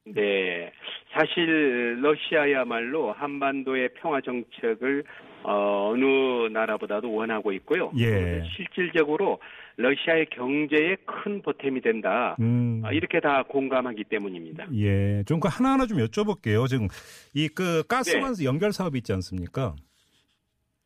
[0.06, 0.72] 네.
[1.14, 5.04] 사실 러시아야말로 한반도의 평화 정책을
[5.44, 7.92] 어, 어느 나라보다도 원하고 있고요.
[7.98, 8.44] 예.
[8.56, 9.40] 실질적으로
[9.76, 12.36] 러시아의 경제에 큰 보탬이 된다.
[12.40, 12.82] 음.
[12.86, 14.68] 아, 이렇게 다 공감하기 때문입니다.
[14.76, 16.68] 예, 좀 그 하나하나 좀 여쭤볼게요.
[16.68, 16.88] 지금
[17.34, 18.46] 이 그 가스관 네.
[18.46, 19.76] 연결 사업이 있지 않습니까?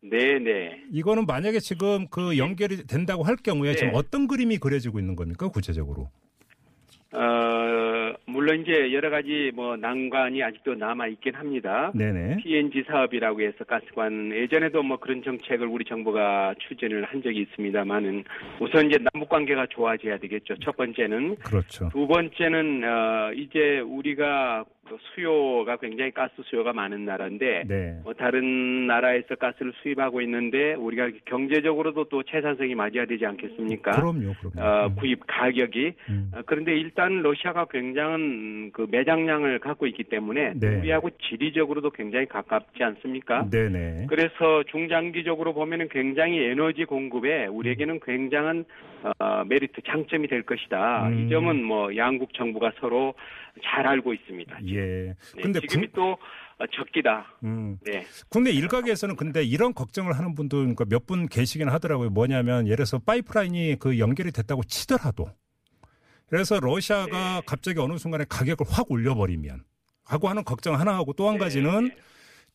[0.02, 0.84] 네, 네.
[0.92, 3.76] 이거는 만약에 지금 그 연결이 된다고 할 경우에 네.
[3.76, 6.10] 지금 어떤 그림이 그려지고 있는 겁니까 구체적으로?
[7.14, 7.20] 어,
[8.26, 11.92] 물론 이제 여러 가지 뭐 난관이 아직도 남아 있긴 합니다.
[11.96, 12.38] 네네.
[12.38, 18.24] PNG 사업이라고 해서 가스관 예전에도 뭐 그런 정책을 우리 정부가 추진을 한 적이 있습니다만은
[18.60, 20.56] 우선 이제 남북 관계가 좋아져야 되겠죠.
[20.64, 21.90] 첫 번째는 그렇죠.
[21.90, 28.00] 두 번째는 어 이제 우리가 그 수요가 굉장히 가스 수요가 많은 나라인데 네.
[28.04, 33.92] 뭐 다른 나라에서 가스를 수입하고 있는데 우리가 경제적으로도 또 채산성이 맞아야 되지 않겠습니까?
[33.92, 34.62] 그럼요, 그럼요.
[34.62, 34.96] 어, 음.
[34.96, 36.32] 구입 가격이 음.
[36.34, 40.76] 어, 그런데 일단 러시아가 굉장한 그 매장량을 갖고 있기 때문에 네.
[40.78, 43.50] 우리하고 지리적으로도 굉장히 가깝지 않습니까?
[43.50, 44.08] 네네.
[44.10, 48.66] 그래서 중장기적으로 보면은 굉장히 에너지 공급에 우리에게는 굉장한
[49.20, 51.08] 어, 메리트 장점이 될 것이다.
[51.08, 51.26] 음.
[51.26, 53.14] 이 점은 뭐 양국 정부가 서로
[53.64, 54.58] 잘 알고 있습니다.
[54.68, 54.76] 예.
[55.36, 56.18] 네, 근데 지금이 국, 또
[56.60, 57.26] 어, 적기다.
[57.44, 58.06] 음, 네.
[58.30, 62.10] 국내 일각에서는 근데 이런 걱정을 하는 분들 그러니까 몇 분 계시긴 하더라고요.
[62.10, 65.28] 뭐냐면 예를 들어서 파이프라인이 그 연결이 됐다고 치더라도
[66.28, 67.42] 그래서 러시아가 네.
[67.46, 69.62] 갑자기 어느 순간에 가격을 확 올려버리면
[70.04, 71.40] 하고 하는 걱정 하나 하고 또한 네.
[71.40, 71.92] 가지는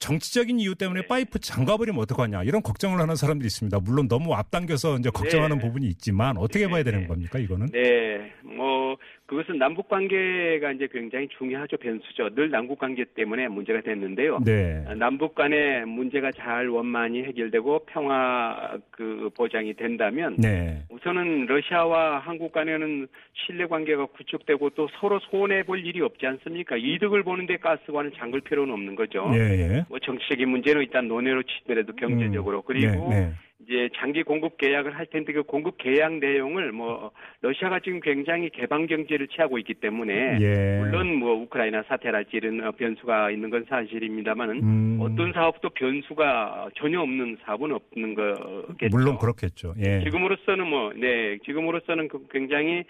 [0.03, 1.07] 정치적인 이유 때문에 네.
[1.07, 3.79] 파이프 잠가버리면 어떡하냐 이런 걱정을 하는 사람들이 있습니다.
[3.81, 5.65] 물론 너무 앞당겨서 이제 걱정하는 네.
[5.65, 7.07] 부분이 있지만 어떻게 네, 봐야 되는 네.
[7.07, 7.69] 겁니까 이거는?
[7.69, 8.97] 네, 뭐
[9.33, 12.35] 그것은 남북 관계가 이제 굉장히 중요하죠 변수죠.
[12.35, 14.41] 늘 남북 관계 때문에 문제가 됐는데요.
[14.45, 14.85] 네.
[14.87, 20.83] 아, 남북 간의 문제가 잘 원만히 해결되고 평화 그 보장이 된다면 네.
[20.91, 26.77] 우선은 러시아와 한국 간에는 신뢰 관계가 구축되고 또 서로 손해 볼 일이 없지 않습니까?
[26.77, 29.31] 이득을 보는데 가스관을 잠글 필요는 없는 거죠.
[29.33, 29.85] 예, 예.
[29.89, 33.33] 뭐 정치적인 문제는 일단 논외로 치더라도 경제적으로 음, 그리고 네, 네.
[33.65, 38.87] 이제 장기 공급 계약을 할 텐데 그 공급 계약 내용을 뭐 러시아가 지금 굉장히 개방
[38.87, 40.79] 경제를 취하고 있기 때문에 예.
[40.81, 47.01] 물론 뭐 우크라이나 사태랄지 이런 어, 변수가 있는 건 사실입니다만은 음, 어떤 사업도 변수가 전혀
[47.01, 48.97] 없는 사업은 없는 거겠죠.
[48.97, 49.75] 물론 그렇겠죠.
[49.79, 50.03] 예.
[50.05, 52.85] 지금으로서는 뭐, 네, 지금으로서는 그 굉장히 아,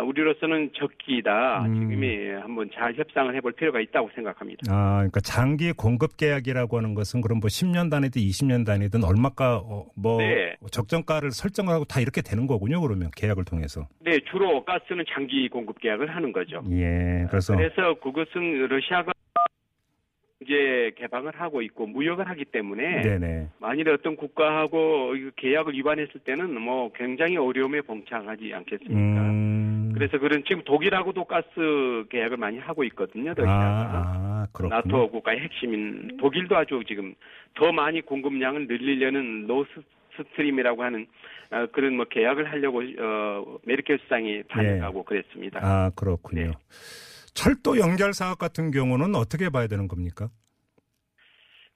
[0.00, 1.64] 우리로서는 적기다.
[1.66, 1.74] 음.
[1.74, 4.60] 지금이 한번 잘 협상을 해볼 필요가 있다고 생각합니다.
[4.68, 9.86] 아, 그러니까 장기 공급 계약이라고 하는 것은 그럼 뭐 10년 단위든 20년 단위든 얼마가 어,
[9.94, 10.56] 뭐 네.
[10.70, 12.80] 적정가를 설정을 하고 다 이렇게 되는 거군요.
[12.80, 13.86] 그러면 계약을 통해서.
[14.00, 16.62] 네, 주로 가스는 장기 공급 계약을 하는 거죠.
[16.70, 17.26] 예.
[17.28, 19.12] 그래서 그래서 그것은 러시아가
[20.42, 23.48] 이제 개방을 하고 있고 무역을 하기 때문에 네네.
[23.60, 29.20] 만일에 어떤 국가하고 이 계약을 위반했을 때는 뭐 굉장히 어려움에 봉착하지 않겠습니까?
[29.20, 29.61] 음.
[30.02, 31.48] 그래서 그런 지금 독일하고도 가스
[32.10, 33.30] 계약을 많이 하고 있거든요.
[33.30, 34.02] 아, 러시아가.
[34.04, 34.74] 아, 그렇군요.
[34.74, 37.14] 나토 국가의 핵심인 독일도 아주 지금
[37.54, 39.70] 더 많이 공급량을 늘리려는 노스
[40.16, 41.06] 스트림이라고 하는
[41.52, 45.60] 어, 그런 뭐 계약을 하려고 어, 메르켈 수상이 반응하고 그랬습니다.
[45.60, 45.64] 예.
[45.64, 46.46] 아, 그렇군요.
[46.46, 46.52] 네.
[47.34, 50.28] 철도 연결 사업 같은 경우는 어떻게 봐야 되는 겁니까?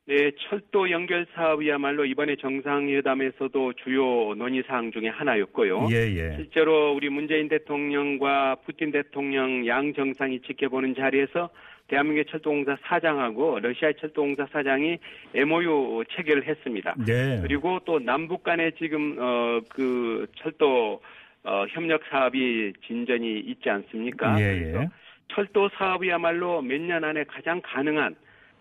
[0.08, 5.88] 네, 철도 연결 사업이야말로 이번에 정상회담에서도 주요 논의 사항 중에 하나였고요.
[5.90, 6.36] 예, 예.
[6.36, 11.50] 실제로 우리 문재인 대통령과 푸틴 대통령 양 정상이 지켜보는 자리에서
[11.88, 14.98] 대한민국의 철도공사 사장하고 러시아의 철도공사 사장이
[15.34, 16.94] MOU 체결을 했습니다.
[17.04, 17.40] 네.
[17.42, 21.00] 그리고 또 남북 간에 지금 어 그 철도
[21.42, 24.40] 어 협력 사업이 진전이 있지 않습니까?
[24.40, 24.60] 예, 예.
[24.70, 24.88] 그래서
[25.34, 28.14] 철도 사업이야말로 몇 년 안에 가장 가능한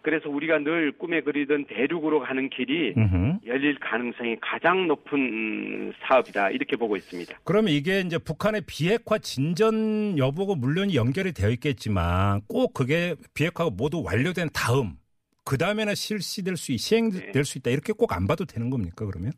[0.06, 3.40] 그래서 우리가 늘 꿈에 그리던 대륙으로 가는 길이 음흠.
[3.48, 7.40] 열릴 가능성이 가장 높은 음, 사업이다 이렇게 보고 있습니다.
[7.44, 14.04] 그러면 이게 이제 북한의 비핵화 진전 여부가 물론 연결이 되어 있겠지만 꼭 그게 비핵화가 모두
[14.04, 14.94] 완료된 다음
[15.44, 19.32] 그 다음에나 실시될 수 있- 시행될 수 있다 이렇게 꼭 안 봐도 되는 겁니까 그러면?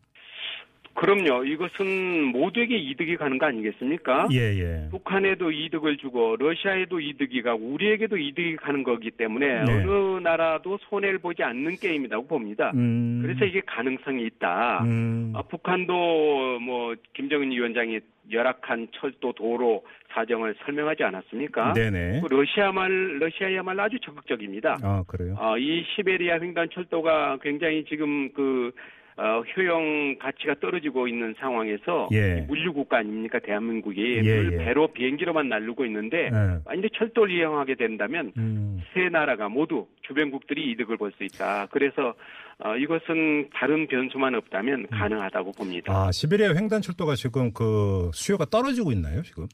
[0.97, 1.43] 그럼요.
[1.45, 4.29] 이것은 모두에게 이득이 가는 거 아니겠습니까?
[4.31, 4.89] 예 예.
[4.89, 9.73] 북한에도 이득을 주고 러시아에도 이득이 가고 우리에게도 이득이 가는 거기 때문에 네.
[9.73, 12.71] 어느 나라도 손해를 보지 않는 게임이라고 봅니다.
[12.73, 13.19] 음.
[13.21, 14.83] 그래서 이게 가능성이 있다.
[14.85, 15.33] 음.
[15.35, 17.99] 아, 북한도 뭐 김정은 위원장이
[18.31, 21.73] 열악한 철도 도로 사정을 설명하지 않았습니까?
[21.73, 22.21] 네네.
[22.21, 24.77] 그 러시아말 러시아야말로 아주 적극적입니다.
[24.81, 25.35] 아 그래요.
[25.37, 28.71] 어, 이 시베리아 횡단 철도가 굉장히 지금 그
[29.19, 32.45] 어, 효용 가치가 떨어지고 있는 상황에서 예.
[32.47, 34.57] 물류 국가 아닙니까 대한민국이 예, 늘 예.
[34.57, 36.59] 배로 비행기로만 날르고 있는데 예.
[36.63, 38.79] 만약에 철도를 이용하게 된다면 음.
[38.93, 41.67] 세 나라가 모두 주변국들이 이득을 볼 수 있다.
[41.71, 42.13] 그래서
[42.59, 45.91] 어, 이것은 다른 변수만 없다면 가능하다고 봅니다.
[45.93, 49.47] 아 시베리아 횡단 철도가 지금 그 수요가 떨어지고 있나요 지금?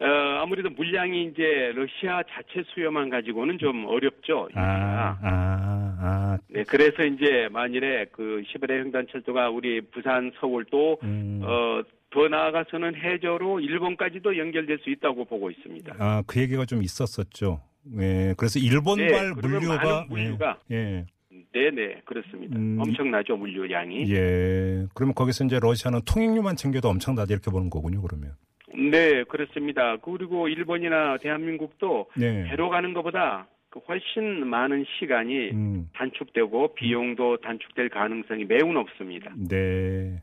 [0.00, 0.06] 어,
[0.42, 4.48] 아무래도 물량이 이제 러시아 자체 수요만 가지고는 좀 어렵죠.
[4.54, 5.73] 아, 아,
[6.04, 6.38] 아.
[6.48, 11.40] 네, 그래서 이제 만일에 그 시베리아 횡단 철도가 우리 부산, 서울 또 음.
[11.42, 15.94] 어, 더 나아가서는 해저로 일본까지도 연결될 수 있다고 보고 있습니다.
[15.98, 17.62] 아, 그 얘기가 좀 있었었죠.
[17.98, 18.34] 예.
[18.36, 21.06] 그래서 일본발 네, 물류가 많은 물류가 예.
[21.52, 22.58] 네, 네, 그렇습니다.
[22.58, 22.78] 음.
[22.80, 24.12] 엄청나죠 물류량이.
[24.12, 24.86] 예.
[24.94, 28.32] 그러면 거기서 이제 러시아는 통행료만 챙겨도 엄청나다 이렇게 보는 거군요, 그러면.
[28.74, 29.96] 네, 그렇습니다.
[29.98, 32.44] 그리고 일본이나 대한민국도 네.
[32.44, 35.88] 배로 가는 것보다 그 훨씬 많은 시간이 음.
[35.94, 39.34] 단축되고 비용도 단축될 가능성이 매우 높습니다.
[39.36, 40.22] 네.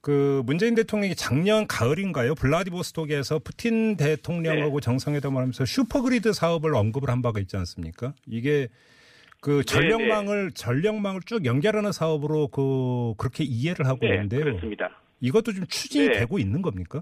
[0.00, 2.34] 그 문재인 대통령이 작년 가을인가요?
[2.34, 4.84] 블라디보스톡에서 푸틴 대통령하고 네.
[4.84, 8.14] 정상회담을 하면서 슈퍼그리드 사업을 언급을 한 바가 있지 않습니까?
[8.26, 8.68] 이게
[9.42, 14.44] 그 전력망을 전력망을 쭉 연결하는 사업으로 그 그렇게 이해를 하고 네, 있는데요.
[14.44, 14.98] 그렇습니다.
[15.20, 16.20] 이것도 좀 추진이 네.
[16.20, 17.00] 되고 있는 겁니까?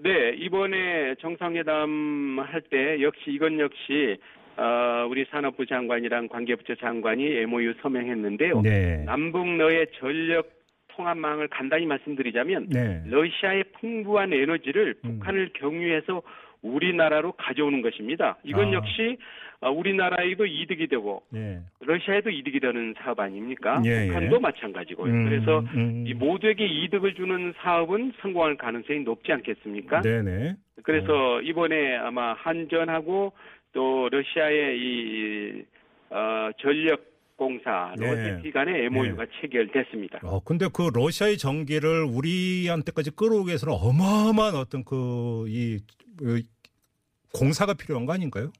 [0.00, 4.16] 네, 이번에 정상회담 할 때 역시 이건 역시
[4.58, 8.60] 어, 우리 산업부 장관이랑 관계부처 장관이 MOU 서명했는데요.
[8.62, 9.04] 네.
[9.04, 10.50] 남북러의 전력
[10.88, 13.02] 통합망을 간단히 말씀드리자면 네.
[13.06, 15.20] 러시아의 풍부한 에너지를 음.
[15.20, 16.22] 북한을 경유해서
[16.62, 18.36] 우리나라로 가져오는 것입니다.
[18.42, 18.72] 이건 아.
[18.72, 19.16] 역시
[19.60, 21.58] 어, 우리나라에도 이득이 되고 예.
[21.80, 23.82] 러시아에도 이득이 되는 사업 아닙니까?
[23.84, 24.06] 예, 예.
[24.06, 25.12] 북한도 마찬가지고요.
[25.12, 26.04] 음, 그래서 음.
[26.06, 30.02] 이 모두에게 이득을 주는 사업은 성공할 가능성이 높지 않겠습니까?
[30.02, 30.54] 네네.
[30.84, 33.32] 그래서 이번에 아마 한전하고
[33.72, 35.64] 또 러시아의 이
[36.10, 37.04] 어, 전력
[37.36, 38.10] 공사 네.
[38.10, 40.18] 로테티 간의 MOU가 체결됐습니다.
[40.24, 45.78] 어, 근데 그 러시아의 전기를 우리한테까지 끌어오기 위해서는 어마어마한 어떤 그, 이,
[46.16, 46.42] 그
[47.32, 48.50] 공사가 필요한 거 아닌가요?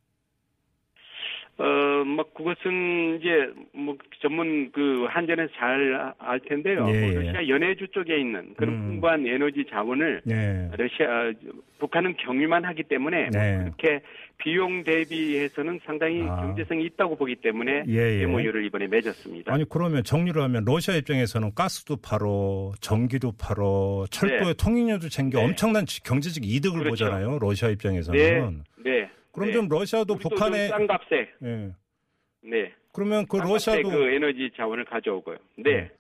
[1.61, 6.87] 어, 뭐 그것은 이제 뭐 전문 그 한전에서 잘 알 텐데요.
[6.89, 7.15] 예, 뭐 예.
[7.15, 8.87] 러시아 연해주 쪽에 있는 그런 음.
[8.87, 10.71] 풍부한 에너지 자원을 네.
[10.77, 11.33] 러시아
[11.81, 13.59] 북한은 경유만 하기 때문에 뭐 네.
[13.59, 14.01] 그렇게
[14.39, 16.37] 비용 대비해서는 상당히 아.
[16.43, 18.23] 경제성이 있다고 보기 때문에 예, 예.
[18.23, 19.53] MOU를 이번에 맺었습니다.
[19.53, 24.65] 아니, 그러면 정리를 하면 러시아 입장에서는 가스도 팔어, 전기도 팔어, 철도의 네.
[24.65, 25.45] 통행료도 챙겨 네.
[25.47, 27.07] 엄청난 지- 경제적 이득을 그렇죠.
[27.07, 27.39] 보잖아요.
[27.41, 28.17] 러시아 입장에서는.
[28.19, 29.11] 네, 네.
[29.33, 29.53] 그럼 네.
[29.55, 30.69] 좀 러시아도 북한에.
[30.69, 31.71] 좀 싼값에 예.
[32.43, 32.73] 네.
[32.93, 33.91] 그러면 그 러시아도.
[33.91, 35.37] 그 에너지 자원을 가져오고요.
[35.57, 35.91] 네.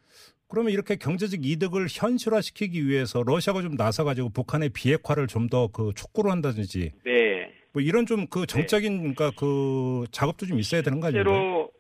[0.49, 6.31] 그러면 이렇게 경제적 이득을 현실화시키기 위해서 러시아가 좀 나서가지고 북한의 비핵화를 좀 더 그 촉구를
[6.31, 7.53] 한다든지 네.
[7.75, 11.09] 뭐 이런 좀 그 정적인 그러니까 그 작업도 좀 있어야 되는 거?
[11.11, 11.71] 실제로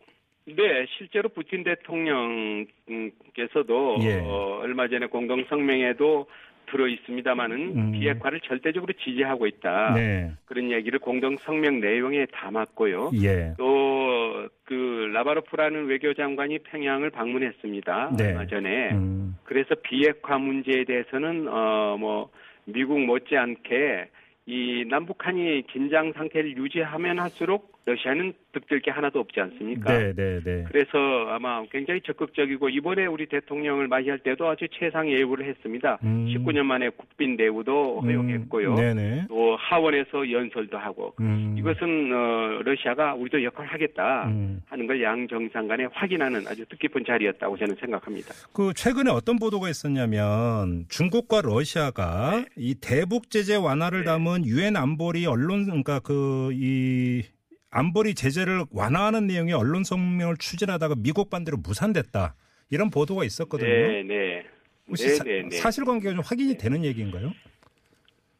[0.46, 4.20] 네, 실제로 푸틴 대통령께서도 예.
[4.20, 6.26] 어, 얼마 전에 공동 성명에도
[6.70, 7.92] 들어 있습니다마는 음.
[7.92, 9.94] 비핵화를 절대적으로 지지하고 있다.
[9.94, 10.32] 네.
[10.44, 13.10] 그런 얘기를 공동 성명 내용에 담았고요.
[13.22, 13.54] 예.
[13.58, 18.16] 또그 라바로프라는 외교장관이 평양을 방문했습니다.
[18.18, 18.28] 네.
[18.28, 18.90] 얼마 전에.
[18.92, 19.36] 음.
[19.44, 22.30] 그래서 비핵화 문제에 대해서는 어뭐
[22.64, 24.08] 미국 못지않게
[24.46, 29.96] 이 남북한이 긴장 상태를 유지하면 할수록 러시아는 득될 게 하나도 없지 않습니까?
[29.96, 30.64] 네, 네, 네.
[30.68, 30.98] 그래서
[31.30, 35.98] 아마 굉장히 적극적이고 이번에 우리 대통령을 맞이할 때도 아주 최상의 예우를 했습니다.
[36.02, 36.26] 음.
[36.28, 38.70] 19년 만에 국빈 대우도 허용했고요.
[38.72, 39.26] 음, 네네.
[39.28, 41.54] 또 하원에서 연설도 하고 음.
[41.58, 44.60] 이것은 어, 러시아가 우리도 역할을 하겠다 음.
[44.68, 48.34] 하는 걸 양 정상 간에 확인하는 아주 뜻깊은 자리였다고 저는 생각합니다.
[48.52, 54.04] 그 최근에 어떤 보도가 있었냐면 중국과 러시아가 이 대북 제재 완화를 네.
[54.06, 57.22] 담은 유엔 안보리 언론 그러니까 그이
[57.70, 62.34] 안보리 제재를 완화하는 내용의 언론 성명을 추진하다가 미국 반대로 무산됐다.
[62.70, 63.68] 이런 보도가 있었거든요.
[63.68, 64.44] 네, 네.
[64.88, 65.70] 혹시 네, 사, 네, 네.
[65.70, 67.32] 실관계가 좀 확인이 되는 얘기인가요?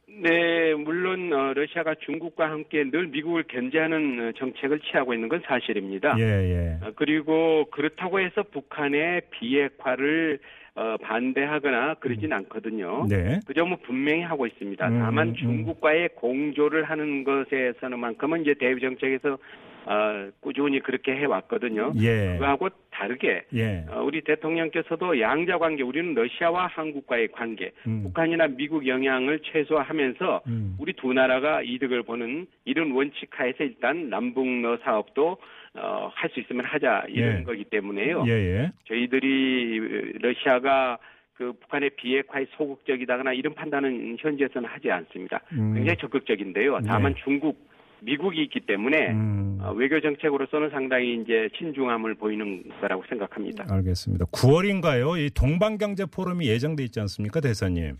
[0.07, 6.15] 네, 물론 어, 러시아가 중국과 함께 늘 미국을 견제하는 어, 정책을 취하고 있는 건 사실입니다.
[6.19, 6.85] 예, 예.
[6.85, 10.39] 어, 그리고 그렇다고 해서 북한의 비핵화를
[10.75, 13.05] 어, 반대하거나 그러진 않거든요.
[13.09, 13.39] 네.
[13.45, 14.87] 그 점은 분명히 하고 있습니다.
[14.87, 15.35] 음, 다만 음.
[15.35, 19.37] 중국과의 공조를 하는 것에서는만큼은 이제 대외 정책에서
[19.85, 21.93] 어, 꾸준히 그렇게 해왔거든요.
[21.97, 22.33] 예.
[22.33, 23.85] 그거하고 다르게 예.
[23.89, 28.03] 어, 우리 대통령께서도 양자 관계, 우리는 러시아와 한국과의 관계, 음.
[28.03, 30.75] 북한이나 미국 영향을 최소화하면서 음.
[30.79, 35.37] 우리 두 나라가 이득을 보는 이런 원칙 하에서 일단 남북러 사업도
[35.75, 37.43] 어, 할 수 있으면 하자 이런 예.
[37.43, 38.23] 거기 때문에요.
[38.27, 38.71] 예, 예.
[38.85, 40.97] 저희들이 러시아가
[41.35, 45.39] 그 북한의 비핵화에 소극적이다거나 이런 판단은 현재에서는 하지 않습니다.
[45.53, 45.73] 음.
[45.73, 46.79] 굉장히 적극적인데요.
[46.85, 47.21] 다만 네.
[47.23, 47.57] 중국,
[48.01, 49.57] 미국이 있기 때문에 음.
[49.61, 53.65] 어, 외교 정책으로서는 상당히 이제 신중함을 보이는 거라고 생각합니다.
[53.69, 54.25] 알겠습니다.
[54.25, 55.17] 9월인가요?
[55.17, 57.95] 이 동방경제 포럼이 예정돼 있지 않습니까, 대사님?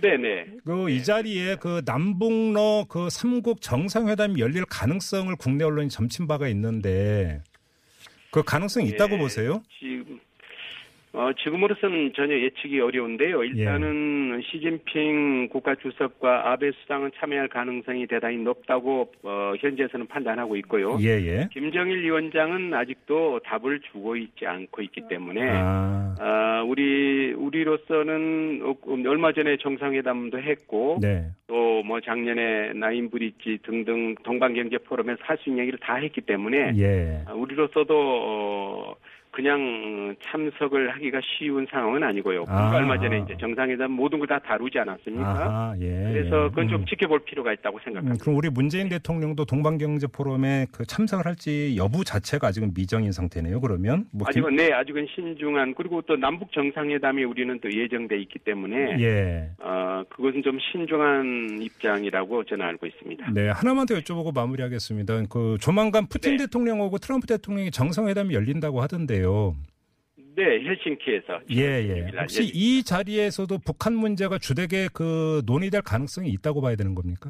[0.00, 0.46] 네네.
[0.64, 7.42] 그 이 자리에 그 남북러 그 삼국 정상회담이 열릴 가능성을 국내 언론이 점친 바가 있는데
[8.30, 9.62] 그 가능성이 있다고 예, 보세요?
[9.78, 10.18] 지금
[11.12, 13.42] 어, 지금으로서는 전혀 예측이 어려운데요.
[13.42, 20.98] 일단은 시진핑 국가 주석과 아베 수상은 참여할 가능성이 대단히 높다고 어, 현재에서는 판단하고 있고요.
[21.00, 21.48] 예, 예.
[21.52, 28.74] 김정일 위원장은 아직도 답을 주고 있지 않고 있기 때문에 아, 아, 우리 우리로서는 어,
[29.08, 31.24] 얼마 전에 정상회담도 했고 네.
[31.48, 37.22] 또뭐 작년에 나인 브릿지 등등 동방경제 포럼에서 할 수 있는 얘기를 다 했기 때문에 예.
[37.26, 38.94] 아, 우리로서도 어,
[39.32, 42.44] 그냥 참석을 하기가 쉬운 상황은 아니고요.
[42.48, 42.72] 아.
[42.74, 45.26] 얼마 전에 이제 정상회담 모든 걸 다 다루지 않았습니까?
[45.28, 45.86] 아하, 예.
[46.12, 46.48] 그래서 예.
[46.50, 46.86] 그건 좀 음.
[46.86, 48.22] 지켜볼 필요가 있다고 음, 생각합니다.
[48.22, 53.60] 그럼 우리 문재인 대통령도 동방경제 포럼에 그 참석을 할지 여부 자체가 아직은 미정인 상태네요.
[53.60, 58.38] 그러면 뭐 김- 아직은 네, 아직은 신중한 그리고 또 남북 정상회담이 우리는 또 예정돼 있기
[58.40, 59.50] 때문에 예.
[59.58, 63.30] 어, 그것은 좀 신중한 입장이라고 저는 알고 있습니다.
[63.32, 65.22] 네, 하나만 더 여쭤보고 마무리하겠습니다.
[65.28, 66.44] 그 조만간 푸틴 네.
[66.44, 69.56] 대통령하고 트럼프 대통령이 정상회담이 열린다고 하던데 요.
[70.36, 72.10] 네, 헬싱키에서 예, 예.
[72.18, 77.28] 혹시 이 자리에서도 북한 문제가 주되게 그 논의될 가능성이 있다고 봐야 되는 겁니까?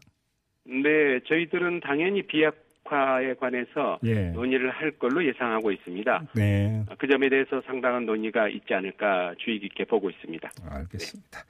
[0.65, 4.31] 네, 저희들은 당연히 비핵화에 관해서 예.
[4.31, 6.27] 논의를 할 걸로 예상하고 있습니다.
[6.37, 10.49] 네, 그 점에 대해서 상당한 논의가 있지 않을까 주의 깊게 보고 있습니다.
[10.71, 11.45] 알겠습니다.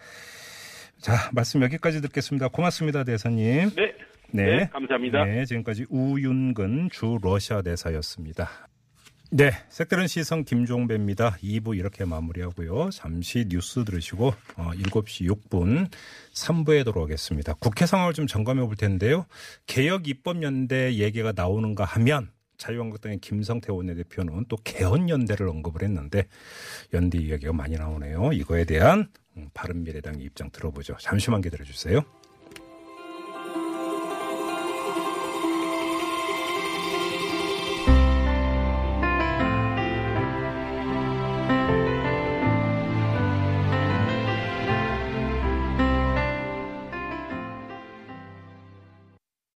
[0.98, 2.48] 자, 말씀 여기까지 듣겠습니다.
[2.48, 3.70] 고맙습니다, 대사님.
[3.76, 3.94] 네,
[4.32, 5.24] 네, 감사합니다.
[5.24, 8.69] 네, 지금까지 우윤근 주 러시아 대사였습니다.
[9.32, 11.36] 네, 색다른 시선 김종배입니다.
[11.36, 12.90] 2부 이렇게 마무리하고요.
[12.90, 15.88] 잠시 뉴스 들으시고 어, 7시 6분
[16.34, 17.54] 3부에 돌아오겠습니다.
[17.60, 19.26] 국회 상황을 좀 점검해 볼 텐데요.
[19.66, 26.26] 개혁 입법연대 얘기가 나오는가 하면 자유한국당의 김성태 원내대표는 또 개헌연대를 언급을 했는데
[26.92, 28.32] 연대 이야기가 많이 나오네요.
[28.32, 30.96] 이거에 대한 음, 바른미래당의 입장 들어보죠.
[30.98, 32.02] 잠시만 기다려 주세요.